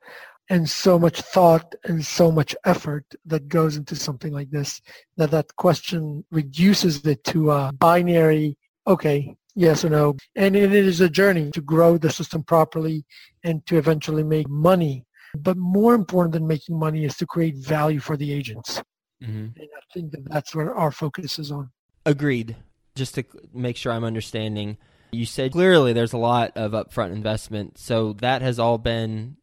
and 0.50 0.70
so 0.70 0.98
much 0.98 1.22
thought 1.22 1.76
and 1.86 2.06
so 2.06 2.32
much 2.32 2.56
effort 2.66 3.06
that 3.26 3.48
goes 3.48 3.76
into 3.76 3.96
something 3.96 4.32
like 4.32 4.50
this 4.50 4.82
that 5.18 5.32
that 5.32 5.56
question 5.56 6.24
reduces 6.32 7.06
it 7.06 7.24
to 7.24 7.52
a 7.52 7.72
binary 7.74 8.58
okay 8.86 9.36
yes 9.58 9.84
or 9.84 9.90
no. 9.90 10.16
And 10.36 10.56
it 10.56 10.72
is 10.72 11.02
a 11.02 11.10
journey 11.10 11.52
to 11.52 11.62
grow 11.62 11.98
the 11.98 12.10
system 12.10 12.44
properly 12.44 13.04
and 13.44 13.66
to 13.66 13.78
eventually 13.78 14.24
make 14.24 14.48
money. 14.48 15.04
But 15.36 15.58
more 15.58 15.94
important 15.94 16.34
than 16.34 16.48
making 16.48 16.80
money 16.80 17.04
is 17.04 17.18
to 17.18 17.26
create 17.26 17.56
value 17.58 18.00
for 18.00 18.16
the 18.16 18.32
agents. 18.32 18.82
Mm-hmm. 19.24 19.60
and 19.60 19.70
i 19.76 19.82
think 19.96 20.12
that 20.12 20.30
that's 20.30 20.54
where 20.54 20.76
our 20.76 20.92
focus 20.92 21.40
is 21.40 21.52
on. 21.52 21.72
Agreed. 22.06 22.56
Just 22.94 23.16
to 23.16 23.24
make 23.52 23.76
sure 23.76 23.92
i'm 23.92 24.04
understanding 24.04 24.78
you 25.12 25.26
said 25.26 25.54
clearly 25.54 25.92
there's 25.92 26.14
a 26.14 26.20
lot 26.20 26.52
of 26.56 26.74
upfront 26.74 27.14
investment. 27.14 27.80
So 27.80 28.14
that 28.14 28.44
has 28.44 28.60
all 28.60 28.78
been 28.78 29.38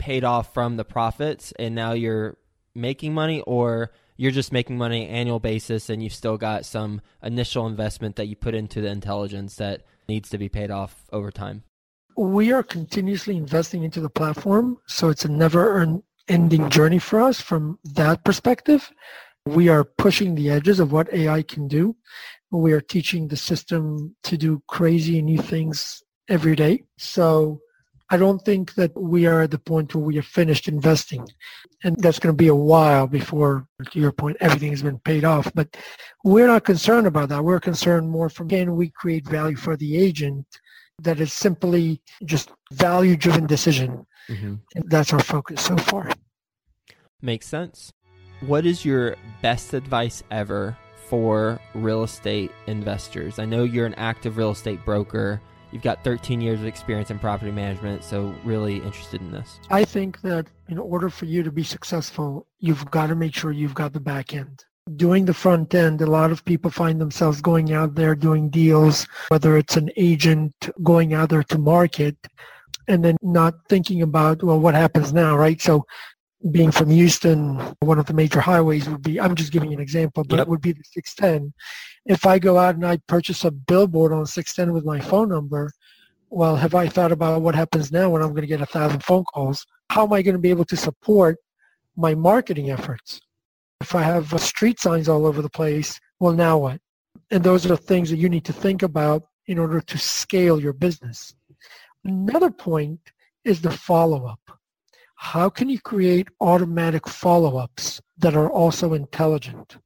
paid 0.00 0.24
off 0.24 0.54
from 0.54 0.76
the 0.76 0.84
profits 0.84 1.52
and 1.58 1.74
now 1.74 1.92
you're 1.92 2.38
making 2.74 3.12
money 3.12 3.42
or 3.42 3.92
you're 4.16 4.30
just 4.30 4.50
making 4.50 4.78
money 4.78 5.06
annual 5.06 5.38
basis 5.38 5.90
and 5.90 6.02
you've 6.02 6.14
still 6.14 6.38
got 6.38 6.64
some 6.64 7.02
initial 7.22 7.66
investment 7.66 8.16
that 8.16 8.26
you 8.26 8.34
put 8.34 8.54
into 8.54 8.80
the 8.80 8.88
intelligence 8.88 9.56
that 9.56 9.82
needs 10.08 10.30
to 10.30 10.38
be 10.38 10.48
paid 10.48 10.70
off 10.70 11.04
over 11.12 11.30
time? 11.30 11.62
We 12.16 12.50
are 12.50 12.62
continuously 12.62 13.36
investing 13.36 13.84
into 13.84 14.00
the 14.00 14.08
platform 14.08 14.78
so 14.86 15.10
it's 15.10 15.26
a 15.26 15.30
never 15.30 16.00
ending 16.28 16.70
journey 16.70 16.98
for 16.98 17.20
us 17.20 17.38
from 17.38 17.78
that 17.84 18.24
perspective. 18.24 18.90
We 19.44 19.68
are 19.68 19.84
pushing 19.84 20.34
the 20.34 20.50
edges 20.50 20.80
of 20.80 20.92
what 20.92 21.12
ai 21.12 21.42
can 21.42 21.68
do. 21.68 21.94
We 22.50 22.72
are 22.72 22.80
teaching 22.80 23.28
the 23.28 23.36
system 23.36 24.16
to 24.24 24.38
do 24.38 24.62
crazy 24.66 25.20
new 25.20 25.42
things 25.42 26.02
every 26.26 26.56
day. 26.56 26.84
So 26.96 27.60
I 28.12 28.16
don't 28.16 28.44
think 28.44 28.74
that 28.74 28.90
we 29.00 29.26
are 29.26 29.42
at 29.42 29.52
the 29.52 29.58
point 29.58 29.94
where 29.94 30.04
we 30.04 30.16
have 30.16 30.26
finished 30.26 30.66
investing. 30.66 31.28
And 31.84 31.96
that's 31.98 32.18
going 32.18 32.32
to 32.32 32.36
be 32.36 32.48
a 32.48 32.54
while 32.54 33.06
before, 33.06 33.68
to 33.90 34.00
your 34.00 34.12
point, 34.12 34.36
everything 34.40 34.70
has 34.70 34.82
been 34.82 34.98
paid 34.98 35.24
off. 35.24 35.50
But 35.54 35.76
we're 36.24 36.48
not 36.48 36.64
concerned 36.64 37.06
about 37.06 37.28
that. 37.28 37.44
We're 37.44 37.60
concerned 37.60 38.10
more 38.10 38.28
from 38.28 38.48
can 38.48 38.74
we 38.74 38.90
create 38.90 39.28
value 39.28 39.56
for 39.56 39.76
the 39.76 39.96
agent 39.96 40.46
that 41.00 41.20
is 41.20 41.32
simply 41.32 42.02
just 42.24 42.50
value-driven 42.72 43.46
decision. 43.46 44.06
Mm-hmm. 44.28 44.54
And 44.74 44.90
that's 44.90 45.12
our 45.12 45.20
focus 45.20 45.62
so 45.62 45.76
far. 45.76 46.10
Makes 47.22 47.46
sense. 47.46 47.92
What 48.40 48.66
is 48.66 48.84
your 48.84 49.16
best 49.40 49.72
advice 49.72 50.22
ever 50.30 50.76
for 51.08 51.60
real 51.74 52.02
estate 52.02 52.50
investors? 52.66 53.38
I 53.38 53.44
know 53.44 53.64
you're 53.64 53.86
an 53.86 53.94
active 53.94 54.36
real 54.36 54.50
estate 54.50 54.84
broker 54.84 55.40
You've 55.72 55.82
got 55.82 56.02
13 56.02 56.40
years 56.40 56.60
of 56.60 56.66
experience 56.66 57.10
in 57.10 57.18
property 57.18 57.52
management, 57.52 58.02
so 58.02 58.34
really 58.44 58.76
interested 58.76 59.20
in 59.20 59.30
this. 59.30 59.60
I 59.70 59.84
think 59.84 60.20
that 60.22 60.46
in 60.68 60.78
order 60.78 61.08
for 61.08 61.26
you 61.26 61.42
to 61.42 61.52
be 61.52 61.62
successful, 61.62 62.46
you've 62.58 62.90
got 62.90 63.06
to 63.08 63.14
make 63.14 63.34
sure 63.34 63.52
you've 63.52 63.74
got 63.74 63.92
the 63.92 64.00
back 64.00 64.34
end. 64.34 64.64
Doing 64.96 65.24
the 65.24 65.34
front 65.34 65.72
end, 65.74 66.00
a 66.00 66.06
lot 66.06 66.32
of 66.32 66.44
people 66.44 66.70
find 66.70 67.00
themselves 67.00 67.40
going 67.40 67.72
out 67.72 67.94
there 67.94 68.16
doing 68.16 68.50
deals, 68.50 69.06
whether 69.28 69.56
it's 69.56 69.76
an 69.76 69.90
agent 69.96 70.52
going 70.82 71.14
out 71.14 71.28
there 71.28 71.44
to 71.44 71.58
market, 71.58 72.16
and 72.88 73.04
then 73.04 73.16
not 73.22 73.54
thinking 73.68 74.02
about, 74.02 74.42
well, 74.42 74.58
what 74.58 74.74
happens 74.74 75.12
now, 75.12 75.36
right? 75.36 75.60
So 75.60 75.86
being 76.50 76.72
from 76.72 76.90
Houston, 76.90 77.56
one 77.80 77.98
of 77.98 78.06
the 78.06 78.14
major 78.14 78.40
highways 78.40 78.88
would 78.88 79.02
be, 79.02 79.20
I'm 79.20 79.36
just 79.36 79.52
giving 79.52 79.72
an 79.72 79.80
example, 79.80 80.24
but 80.24 80.38
yep. 80.38 80.46
it 80.46 80.50
would 80.50 80.62
be 80.62 80.72
the 80.72 80.82
610. 80.82 81.52
If 82.06 82.26
I 82.26 82.38
go 82.38 82.58
out 82.58 82.74
and 82.74 82.86
I 82.86 82.98
purchase 83.06 83.44
a 83.44 83.50
billboard 83.50 84.12
on 84.12 84.26
610 84.26 84.74
with 84.74 84.84
my 84.84 85.00
phone 85.00 85.28
number, 85.28 85.70
well, 86.30 86.56
have 86.56 86.74
I 86.74 86.88
thought 86.88 87.12
about 87.12 87.42
what 87.42 87.54
happens 87.54 87.92
now 87.92 88.08
when 88.10 88.22
I'm 88.22 88.30
going 88.30 88.42
to 88.42 88.46
get 88.46 88.60
a 88.60 88.66
thousand 88.66 89.02
phone 89.04 89.24
calls? 89.24 89.66
How 89.90 90.04
am 90.04 90.12
I 90.12 90.22
going 90.22 90.34
to 90.34 90.40
be 90.40 90.50
able 90.50 90.64
to 90.66 90.76
support 90.76 91.38
my 91.96 92.14
marketing 92.14 92.70
efforts? 92.70 93.20
If 93.80 93.94
I 93.94 94.02
have 94.02 94.32
uh, 94.32 94.38
street 94.38 94.78
signs 94.78 95.08
all 95.08 95.26
over 95.26 95.42
the 95.42 95.50
place, 95.50 95.98
well, 96.20 96.32
now 96.32 96.58
what? 96.58 96.80
And 97.30 97.42
those 97.42 97.70
are 97.70 97.76
things 97.76 98.10
that 98.10 98.18
you 98.18 98.28
need 98.28 98.44
to 98.44 98.52
think 98.52 98.82
about 98.82 99.24
in 99.46 99.58
order 99.58 99.80
to 99.80 99.98
scale 99.98 100.60
your 100.60 100.72
business. 100.72 101.34
Another 102.04 102.50
point 102.50 103.00
is 103.44 103.60
the 103.60 103.70
follow-up 103.70 104.40
how 105.22 105.50
can 105.50 105.68
you 105.68 105.78
create 105.78 106.28
automatic 106.40 107.06
follow-ups 107.06 108.00
that 108.16 108.34
are 108.34 108.50
also 108.50 108.94
intelligent? 108.94 109.76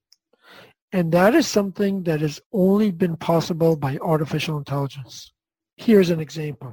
And 0.94 1.10
that 1.10 1.34
is 1.34 1.48
something 1.48 2.04
that 2.04 2.20
has 2.20 2.40
only 2.52 2.92
been 2.92 3.16
possible 3.16 3.74
by 3.74 3.98
artificial 3.98 4.58
intelligence. 4.58 5.32
Here's 5.74 6.10
an 6.10 6.20
example. 6.20 6.72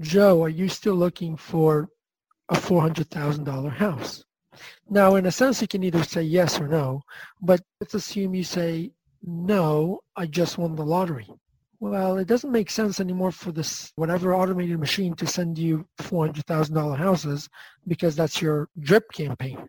Joe, 0.00 0.42
are 0.42 0.48
you 0.48 0.68
still 0.68 0.96
looking 0.96 1.36
for 1.36 1.88
a 2.48 2.56
$400,000 2.56 3.70
house? 3.70 4.24
Now, 4.90 5.14
in 5.14 5.26
a 5.26 5.30
sense, 5.30 5.62
you 5.62 5.68
can 5.68 5.84
either 5.84 6.02
say 6.02 6.22
yes 6.22 6.60
or 6.60 6.66
no, 6.66 7.02
but 7.40 7.60
let's 7.80 7.94
assume 7.94 8.34
you 8.34 8.42
say, 8.42 8.90
no, 9.22 10.00
I 10.16 10.26
just 10.26 10.58
won 10.58 10.74
the 10.74 10.84
lottery. 10.84 11.28
Well, 11.78 12.18
it 12.18 12.26
doesn't 12.26 12.50
make 12.50 12.68
sense 12.68 12.98
anymore 12.98 13.30
for 13.30 13.52
this 13.52 13.92
whatever 13.94 14.34
automated 14.34 14.80
machine 14.80 15.14
to 15.14 15.26
send 15.28 15.56
you 15.56 15.86
$400,000 16.00 16.98
houses 16.98 17.48
because 17.86 18.16
that's 18.16 18.42
your 18.42 18.68
drip 18.80 19.12
campaign. 19.12 19.68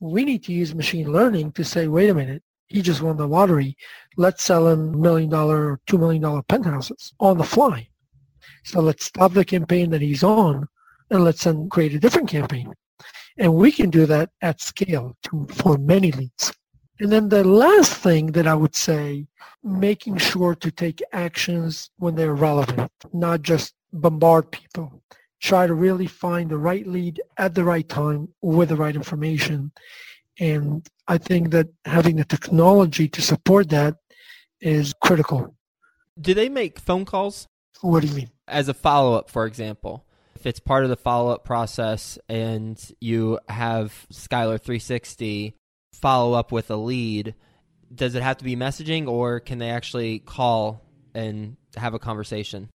We 0.00 0.24
need 0.24 0.42
to 0.46 0.52
use 0.52 0.74
machine 0.74 1.12
learning 1.12 1.52
to 1.52 1.64
say, 1.64 1.86
wait 1.86 2.10
a 2.10 2.14
minute, 2.14 2.42
he 2.68 2.82
just 2.82 3.02
won 3.02 3.16
the 3.16 3.28
lottery. 3.28 3.76
Let's 4.16 4.42
sell 4.42 4.68
him 4.68 5.00
million 5.00 5.30
dollar 5.30 5.72
or 5.72 5.80
two 5.86 5.98
million 5.98 6.22
dollar 6.22 6.42
penthouses 6.42 7.12
on 7.20 7.38
the 7.38 7.44
fly. 7.44 7.88
So 8.64 8.80
let's 8.80 9.04
stop 9.04 9.32
the 9.32 9.44
campaign 9.44 9.90
that 9.90 10.02
he's 10.02 10.22
on 10.22 10.66
and 11.10 11.24
let's 11.24 11.44
then 11.44 11.68
create 11.68 11.94
a 11.94 12.00
different 12.00 12.28
campaign. 12.28 12.72
And 13.38 13.54
we 13.54 13.70
can 13.70 13.90
do 13.90 14.06
that 14.06 14.30
at 14.42 14.60
scale 14.60 15.16
to, 15.24 15.46
for 15.52 15.78
many 15.78 16.10
leads. 16.12 16.52
And 16.98 17.12
then 17.12 17.28
the 17.28 17.44
last 17.44 17.92
thing 17.92 18.32
that 18.32 18.46
I 18.46 18.54
would 18.54 18.74
say, 18.74 19.26
making 19.62 20.16
sure 20.16 20.54
to 20.54 20.70
take 20.70 21.02
actions 21.12 21.90
when 21.98 22.14
they're 22.14 22.34
relevant, 22.34 22.90
not 23.12 23.42
just 23.42 23.74
bombard 23.92 24.50
people. 24.50 25.02
Try 25.40 25.66
to 25.66 25.74
really 25.74 26.06
find 26.06 26.48
the 26.48 26.56
right 26.56 26.86
lead 26.86 27.20
at 27.36 27.54
the 27.54 27.64
right 27.64 27.86
time 27.88 28.28
with 28.40 28.70
the 28.70 28.76
right 28.76 28.96
information. 28.96 29.70
And 30.38 30.86
I 31.08 31.18
think 31.18 31.50
that 31.50 31.68
having 31.84 32.16
the 32.16 32.24
technology 32.24 33.08
to 33.08 33.22
support 33.22 33.70
that 33.70 33.96
is 34.60 34.94
critical. 35.02 35.56
Do 36.20 36.34
they 36.34 36.48
make 36.48 36.78
phone 36.78 37.04
calls? 37.04 37.46
What 37.80 38.00
do 38.02 38.08
you 38.08 38.14
mean? 38.14 38.30
As 38.48 38.68
a 38.68 38.74
follow-up, 38.74 39.30
for 39.30 39.46
example. 39.46 40.06
If 40.34 40.46
it's 40.46 40.60
part 40.60 40.84
of 40.84 40.90
the 40.90 40.96
follow-up 40.96 41.44
process 41.44 42.18
and 42.28 42.80
you 43.00 43.38
have 43.48 44.06
Skylar 44.12 44.60
360 44.60 45.54
follow 45.92 46.34
up 46.34 46.52
with 46.52 46.70
a 46.70 46.76
lead, 46.76 47.34
does 47.94 48.14
it 48.14 48.22
have 48.22 48.38
to 48.38 48.44
be 48.44 48.56
messaging 48.56 49.08
or 49.08 49.40
can 49.40 49.58
they 49.58 49.70
actually 49.70 50.18
call 50.18 50.82
and 51.14 51.56
have 51.76 51.94
a 51.94 51.98
conversation? 51.98 52.68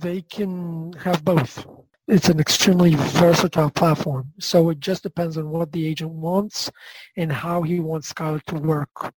They 0.00 0.22
can 0.22 0.92
have 1.04 1.24
both. 1.24 1.66
It's 2.06 2.28
an 2.28 2.40
extremely 2.40 2.94
versatile 2.94 3.70
platform. 3.70 4.32
So 4.38 4.70
it 4.70 4.80
just 4.80 5.02
depends 5.02 5.36
on 5.36 5.50
what 5.50 5.72
the 5.72 5.86
agent 5.86 6.10
wants 6.10 6.70
and 7.16 7.32
how 7.32 7.62
he 7.62 7.80
wants 7.80 8.12
Skylar 8.12 8.42
to 8.44 8.54
work 8.54 9.12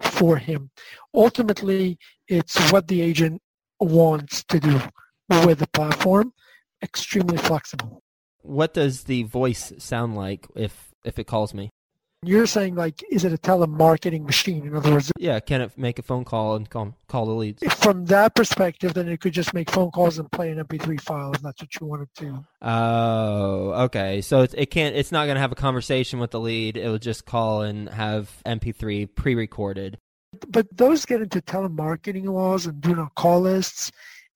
for 0.00 0.36
him. 0.36 0.70
Ultimately, 1.14 1.98
it's 2.28 2.70
what 2.70 2.88
the 2.88 3.00
agent 3.00 3.40
wants 3.80 4.44
to 4.44 4.60
do 4.60 4.80
with 5.46 5.58
the 5.58 5.68
platform. 5.68 6.32
Extremely 6.82 7.38
flexible. 7.38 8.02
What 8.42 8.74
does 8.74 9.04
the 9.04 9.22
voice 9.24 9.72
sound 9.78 10.16
like 10.16 10.46
if 10.54 10.92
if 11.04 11.18
it 11.18 11.26
calls 11.26 11.54
me? 11.54 11.70
You're 12.24 12.46
saying 12.46 12.76
like, 12.76 13.02
is 13.10 13.24
it 13.24 13.32
a 13.32 13.36
telemarketing 13.36 14.24
machine? 14.24 14.64
In 14.64 14.76
other 14.76 14.92
words, 14.92 15.10
Yeah, 15.18 15.40
can 15.40 15.60
it 15.60 15.76
make 15.76 15.98
a 15.98 16.02
phone 16.02 16.24
call 16.24 16.54
and 16.54 16.70
call 16.70 16.94
call 17.08 17.26
the 17.26 17.32
leads? 17.32 17.62
from 17.74 18.04
that 18.06 18.36
perspective, 18.36 18.94
then 18.94 19.08
it 19.08 19.20
could 19.20 19.32
just 19.32 19.52
make 19.52 19.68
phone 19.68 19.90
calls 19.90 20.18
and 20.18 20.30
play 20.30 20.50
an 20.50 20.58
MP3 20.64 21.00
file 21.00 21.32
if 21.32 21.42
that's 21.42 21.60
what 21.60 21.80
you 21.80 21.86
wanted 21.86 22.08
to. 22.18 22.44
Oh, 22.62 23.72
okay. 23.84 24.20
So 24.20 24.42
it's, 24.42 24.54
it 24.54 24.66
can't. 24.66 24.94
It's 24.94 25.10
not 25.10 25.24
going 25.24 25.34
to 25.34 25.40
have 25.40 25.50
a 25.50 25.56
conversation 25.56 26.20
with 26.20 26.30
the 26.30 26.38
lead. 26.38 26.76
It 26.76 26.88
will 26.88 26.98
just 26.98 27.26
call 27.26 27.62
and 27.62 27.88
have 27.88 28.30
MP3 28.46 29.12
pre-recorded. 29.16 29.98
But 30.48 30.68
those 30.76 31.04
get 31.04 31.20
into 31.22 31.40
telemarketing 31.42 32.24
laws 32.26 32.66
and 32.66 32.80
do 32.80 32.94
not 32.94 33.14
call 33.16 33.40
lists. 33.40 33.90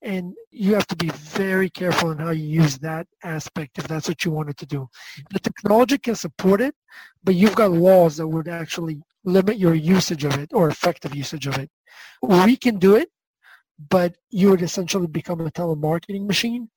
And 0.06 0.34
you 0.52 0.74
have 0.74 0.86
to 0.86 0.96
be 0.96 1.10
very 1.10 1.68
careful 1.68 2.12
in 2.12 2.18
how 2.18 2.30
you 2.30 2.62
use 2.62 2.78
that 2.78 3.08
aspect 3.24 3.76
if 3.76 3.88
that's 3.88 4.06
what 4.06 4.24
you 4.24 4.30
wanted 4.30 4.56
to 4.58 4.66
do. 4.66 4.88
The 5.32 5.40
technology 5.40 5.98
can 5.98 6.14
support 6.14 6.60
it, 6.60 6.76
but 7.24 7.34
you've 7.34 7.56
got 7.56 7.72
laws 7.72 8.16
that 8.16 8.28
would 8.28 8.46
actually 8.46 9.02
limit 9.24 9.58
your 9.58 9.74
usage 9.74 10.24
of 10.24 10.38
it 10.38 10.50
or 10.54 10.68
effective 10.68 11.12
usage 11.12 11.48
of 11.48 11.58
it. 11.58 11.70
We 12.22 12.56
can 12.56 12.78
do 12.78 12.94
it, 12.94 13.10
but 13.90 14.14
you 14.30 14.50
would 14.50 14.62
essentially 14.62 15.08
become 15.08 15.40
a 15.40 15.50
telemarketing 15.50 16.26
machine. 16.28 16.70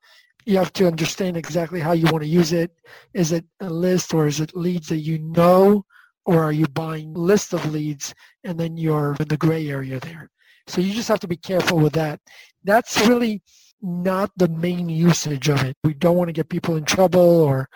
You 0.45 0.57
have 0.57 0.73
to 0.73 0.87
understand 0.87 1.37
exactly 1.37 1.79
how 1.79 1.91
you 1.91 2.05
want 2.05 2.23
to 2.23 2.27
use 2.41 2.51
it. 2.51 2.71
Is 3.13 3.31
it 3.31 3.45
a 3.59 3.69
list 3.69 4.11
or 4.11 4.25
is 4.25 4.39
it 4.39 4.57
leads 4.57 4.89
that 4.89 5.05
you 5.09 5.19
know 5.19 5.85
or 6.25 6.43
are 6.43 6.51
you 6.51 6.67
buying 6.67 7.13
list 7.13 7.53
of 7.53 7.71
leads 7.71 8.15
and 8.43 8.59
then 8.59 8.75
you're 8.75 9.15
in 9.19 9.27
the 9.27 9.37
gray 9.37 9.69
area 9.69 9.99
there? 9.99 10.31
So 10.69 10.81
you 10.81 10.93
just 10.93 11.07
have 11.07 11.19
to 11.21 11.27
be 11.27 11.37
careful 11.37 11.79
with 11.79 11.93
that. 11.93 12.19
That's 12.63 13.07
really 13.07 13.41
not 13.81 14.31
the 14.35 14.47
main 14.47 14.89
usage 14.89 15.49
of 15.49 15.63
it. 15.63 15.75
We 15.83 15.93
don't 15.93 16.17
want 16.17 16.27
to 16.29 16.33
get 16.33 16.49
people 16.49 16.75
in 16.75 16.85
trouble 16.85 17.19
or 17.19 17.69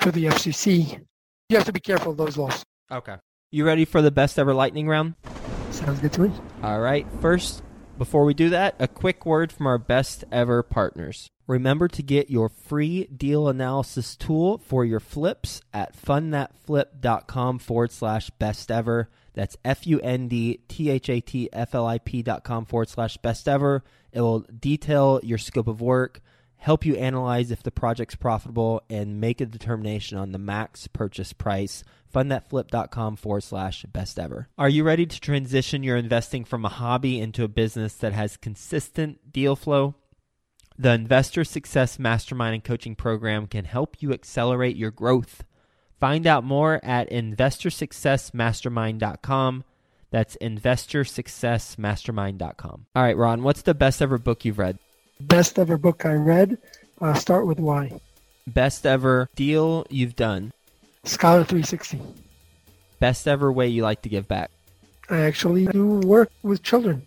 for 0.00 0.10
the 0.10 0.24
FCC. 0.24 1.00
You 1.48 1.56
have 1.56 1.66
to 1.66 1.72
be 1.72 1.80
careful 1.80 2.12
of 2.12 2.18
those 2.18 2.36
laws. 2.36 2.64
Okay. 2.90 3.16
You 3.50 3.66
ready 3.66 3.84
for 3.84 4.00
the 4.00 4.10
best 4.10 4.38
ever 4.38 4.54
lightning 4.54 4.88
round? 4.88 5.14
Sounds 5.70 6.00
good 6.00 6.12
to 6.14 6.22
me. 6.22 6.32
All 6.62 6.80
right. 6.80 7.06
First, 7.20 7.62
before 7.98 8.24
we 8.24 8.34
do 8.34 8.48
that, 8.50 8.74
a 8.78 8.88
quick 8.88 9.26
word 9.26 9.52
from 9.52 9.66
our 9.66 9.78
best 9.78 10.24
ever 10.32 10.62
partners. 10.62 11.28
Remember 11.46 11.88
to 11.88 12.02
get 12.02 12.30
your 12.30 12.48
free 12.48 13.04
deal 13.04 13.48
analysis 13.48 14.16
tool 14.16 14.58
for 14.58 14.84
your 14.84 15.00
flips 15.00 15.60
at 15.74 15.96
fundthatflip.com 15.96 17.58
forward 17.58 17.92
slash 17.92 18.30
best 18.38 18.70
ever. 18.70 19.10
That's 19.34 19.56
F 19.64 19.86
U 19.86 20.00
N 20.00 20.28
D 20.28 20.60
T 20.68 20.90
H 20.90 21.08
A 21.08 21.20
T 21.20 21.48
F 21.52 21.74
L 21.74 21.86
I 21.86 21.98
P 21.98 22.22
dot 22.22 22.44
com 22.44 22.64
forward 22.64 22.88
slash 22.88 23.16
best 23.18 23.48
ever. 23.48 23.82
It 24.12 24.20
will 24.20 24.40
detail 24.40 25.20
your 25.22 25.38
scope 25.38 25.68
of 25.68 25.80
work, 25.80 26.20
help 26.56 26.84
you 26.84 26.96
analyze 26.96 27.50
if 27.50 27.62
the 27.62 27.70
project's 27.70 28.14
profitable, 28.14 28.82
and 28.90 29.20
make 29.20 29.40
a 29.40 29.46
determination 29.46 30.18
on 30.18 30.32
the 30.32 30.38
max 30.38 30.86
purchase 30.86 31.32
price. 31.32 31.82
Fundthatflip.com 32.14 33.16
forward 33.16 33.42
slash 33.42 33.86
best 33.90 34.18
ever. 34.18 34.48
Are 34.58 34.68
you 34.68 34.84
ready 34.84 35.06
to 35.06 35.20
transition 35.20 35.82
your 35.82 35.96
investing 35.96 36.44
from 36.44 36.66
a 36.66 36.68
hobby 36.68 37.18
into 37.18 37.42
a 37.42 37.48
business 37.48 37.94
that 37.94 38.12
has 38.12 38.36
consistent 38.36 39.32
deal 39.32 39.56
flow? 39.56 39.94
The 40.78 40.92
Investor 40.92 41.44
Success 41.44 41.98
Mastermind 41.98 42.54
and 42.54 42.64
Coaching 42.64 42.96
Program 42.96 43.46
can 43.46 43.64
help 43.64 43.96
you 44.00 44.12
accelerate 44.12 44.76
your 44.76 44.90
growth. 44.90 45.42
Find 46.02 46.26
out 46.26 46.42
more 46.42 46.80
at 46.82 47.12
investorsuccessmastermind.com. 47.12 49.64
That's 50.10 50.36
investorsuccessmastermind.com. 50.42 52.86
All 52.96 53.02
right, 53.04 53.16
Ron, 53.16 53.44
what's 53.44 53.62
the 53.62 53.72
best 53.72 54.02
ever 54.02 54.18
book 54.18 54.44
you've 54.44 54.58
read? 54.58 54.80
Best 55.20 55.60
ever 55.60 55.78
book 55.78 56.04
I 56.04 56.14
read. 56.14 56.58
Uh, 57.00 57.14
start 57.14 57.46
with 57.46 57.60
why. 57.60 58.00
Best 58.48 58.84
ever 58.84 59.28
deal 59.36 59.86
you've 59.90 60.16
done? 60.16 60.52
Skylar 61.04 61.46
360. 61.46 62.00
Best 62.98 63.28
ever 63.28 63.52
way 63.52 63.68
you 63.68 63.84
like 63.84 64.02
to 64.02 64.08
give 64.08 64.26
back? 64.26 64.50
I 65.08 65.20
actually 65.20 65.66
do 65.66 66.00
work 66.00 66.32
with 66.42 66.64
children. 66.64 67.06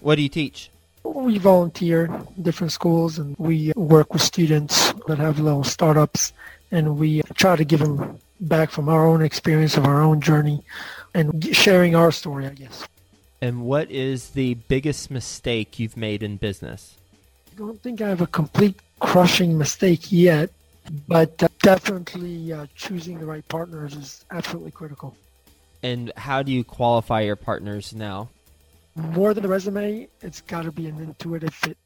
What 0.00 0.14
do 0.14 0.22
you 0.22 0.30
teach? 0.30 0.70
We 1.04 1.38
volunteer 1.38 2.06
in 2.06 2.42
different 2.42 2.72
schools 2.72 3.18
and 3.18 3.36
we 3.38 3.72
work 3.76 4.12
with 4.12 4.22
students 4.22 4.92
that 5.06 5.18
have 5.18 5.38
little 5.38 5.64
startups 5.64 6.32
and 6.70 6.98
we 6.98 7.22
try 7.34 7.56
to 7.56 7.64
give 7.64 7.80
them 7.80 8.18
back 8.40 8.70
from 8.70 8.88
our 8.88 9.06
own 9.06 9.22
experience 9.22 9.76
of 9.76 9.84
our 9.84 10.00
own 10.00 10.20
journey 10.20 10.64
and 11.14 11.54
sharing 11.54 11.94
our 11.94 12.10
story, 12.10 12.46
I 12.46 12.50
guess. 12.50 12.86
And 13.40 13.62
what 13.62 13.90
is 13.90 14.30
the 14.30 14.54
biggest 14.54 15.10
mistake 15.10 15.78
you've 15.78 15.96
made 15.96 16.22
in 16.22 16.36
business? 16.36 16.96
I 17.52 17.58
don't 17.58 17.82
think 17.82 18.00
I 18.00 18.08
have 18.08 18.20
a 18.20 18.26
complete 18.26 18.76
crushing 19.00 19.58
mistake 19.58 20.10
yet, 20.10 20.50
but 21.08 21.42
uh, 21.42 21.48
definitely 21.60 22.52
uh, 22.52 22.66
choosing 22.74 23.18
the 23.18 23.26
right 23.26 23.46
partners 23.48 23.94
is 23.94 24.24
absolutely 24.30 24.70
critical. 24.70 25.16
And 25.82 26.12
how 26.16 26.42
do 26.42 26.52
you 26.52 26.62
qualify 26.62 27.22
your 27.22 27.36
partners 27.36 27.92
now? 27.92 28.28
More 28.94 29.34
than 29.34 29.44
a 29.44 29.48
resume, 29.48 30.08
it's 30.20 30.40
got 30.40 30.62
to 30.62 30.72
be 30.72 30.88
an 30.88 30.98
intuitive 30.98 31.54
fit. 31.54 31.78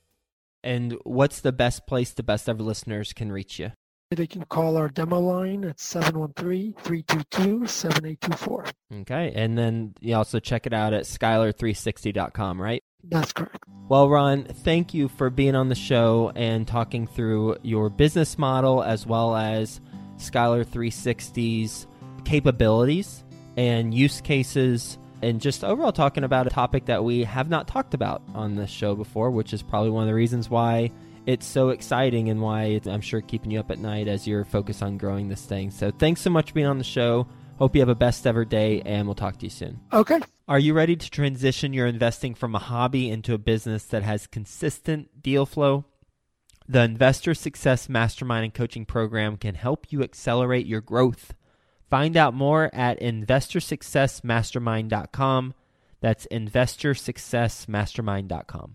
And 0.65 0.97
what's 1.05 1.41
the 1.41 1.53
best 1.53 1.87
place 1.87 2.11
the 2.11 2.23
best 2.23 2.49
ever 2.49 2.63
listeners 2.63 3.13
can 3.13 3.31
reach 3.31 3.59
you? 3.59 3.73
They 4.11 4.27
can 4.27 4.45
call 4.45 4.77
our 4.77 4.89
demo 4.89 5.19
line 5.19 5.65
at 5.65 5.79
713-322-7824. 5.79 8.73
Okay. 9.01 9.33
And 9.35 9.59
then 9.59 9.95
you 10.01 10.15
also 10.15 10.39
check 10.39 10.67
it 10.67 10.73
out 10.73 10.93
at 10.93 11.05
skylar360.com, 11.05 12.61
right? 12.61 12.85
That's 13.03 13.33
correct. 13.33 13.65
Well, 13.89 14.09
Ron, 14.09 14.45
thank 14.45 14.95
you 14.95 15.09
for 15.09 15.31
being 15.31 15.55
on 15.55 15.69
the 15.69 15.77
show 15.77 16.33
and 16.35 16.67
talking 16.67 17.07
through 17.07 17.59
your 17.63 17.91
business 17.91 18.39
model 18.39 18.83
as 18.83 19.07
well 19.07 19.37
as 19.37 19.81
Skylar 20.19 20.65
360's 20.65 21.87
capabilities 22.25 23.23
and 23.57 23.95
use 23.95 24.21
cases 24.21 24.99
and 25.23 25.41
just 25.41 25.65
overall 25.65 25.93
talking 25.93 26.25
about 26.25 26.47
a 26.47 26.51
topic 26.51 26.87
that 26.87 27.05
we 27.05 27.25
have 27.25 27.49
not 27.49 27.69
talked 27.69 27.95
about 27.95 28.23
on 28.35 28.55
this 28.55 28.71
show 28.71 28.95
before, 28.95 29.31
which 29.31 29.53
is 29.53 29.63
probably 29.63 29.91
one 29.91 30.03
of 30.03 30.09
the 30.09 30.15
reasons 30.15 30.51
why 30.51 30.91
it's 31.27 31.47
so 31.47 31.71
exciting 31.71 32.29
and 32.29 32.41
why 32.41 32.65
it's, 32.65 32.87
I'm 32.87 33.01
sure 33.01 33.21
keeping 33.21 33.51
you 33.51 33.61
up 33.61 33.71
at 33.71 33.79
night 33.79 34.09
as 34.09 34.27
you're 34.27 34.45
focused 34.45 34.83
on 34.83 34.97
growing 34.97 35.29
this 35.29 35.45
thing. 35.45 35.71
So 35.71 35.91
thanks 35.91 36.21
so 36.21 36.31
much 36.31 36.51
for 36.51 36.55
being 36.55 36.67
on 36.67 36.79
the 36.79 36.85
show. 36.85 37.27
Hope 37.59 37.75
you 37.75 37.81
have 37.81 37.89
a 37.89 37.95
best 37.95 38.27
ever 38.27 38.45
day, 38.45 38.83
and 38.85 39.07
we'll 39.09 39.15
talk 39.15 39.39
to 39.39 39.47
you 39.47 39.51
soon. 39.51 39.81
Okay. 39.93 40.21
Are 40.47 40.59
you 40.59 40.75
ready 40.75 40.95
to 40.95 41.11
transition 41.11 41.73
your 41.73 41.87
investing 41.87 42.35
from 42.35 42.55
a 42.55 42.61
hobby 42.61 43.11
into 43.11 43.33
a 43.35 43.39
business 43.39 43.85
that 43.85 44.03
has 44.03 44.27
consistent 44.27 45.23
deal 45.23 45.47
flow? 45.47 45.87
The 46.69 46.83
Investor 46.83 47.33
Success 47.33 47.89
Mastermind 47.89 48.45
and 48.45 48.55
Coaching 48.55 48.85
Program 48.85 49.37
can 49.37 49.55
help 49.55 49.87
you 49.91 50.03
accelerate 50.03 50.67
your 50.67 50.81
growth. 50.81 51.33
Find 51.89 52.17
out 52.17 52.35
more 52.35 52.69
at 52.75 52.99
investorsuccessmastermind.com. 53.01 55.55
That's 56.01 56.27
investorsuccessmastermind.com. 56.31 58.75